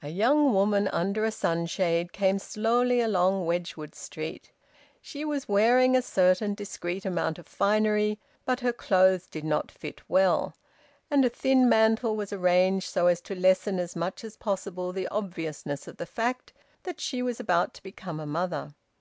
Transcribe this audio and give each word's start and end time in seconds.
A 0.00 0.10
young 0.10 0.52
woman 0.54 0.86
under 0.86 1.24
a 1.24 1.32
sunshade 1.32 2.12
came 2.12 2.38
slowly 2.38 3.00
along 3.00 3.46
Wedgwood 3.46 3.96
Street. 3.96 4.52
She 5.00 5.24
was 5.24 5.48
wearing 5.48 5.96
a 5.96 6.02
certain 6.02 6.54
discreet 6.54 7.04
amount 7.04 7.36
of 7.40 7.48
finery, 7.48 8.20
but 8.44 8.60
her 8.60 8.72
clothes 8.72 9.26
did 9.26 9.42
not 9.42 9.72
fit 9.72 10.02
well, 10.08 10.54
and 11.10 11.24
a 11.24 11.28
thin 11.28 11.68
mantle 11.68 12.14
was 12.14 12.32
arranged 12.32 12.88
so 12.88 13.08
as 13.08 13.20
to 13.22 13.34
lessen 13.34 13.80
as 13.80 13.96
much 13.96 14.22
as 14.22 14.36
possible 14.36 14.92
the 14.92 15.08
obviousness 15.08 15.88
of 15.88 15.96
the 15.96 16.06
fact 16.06 16.52
that 16.84 17.00
she 17.00 17.20
was 17.20 17.40
about 17.40 17.74
to 17.74 17.82
become 17.82 18.20
a 18.20 18.24
mother. 18.26 18.72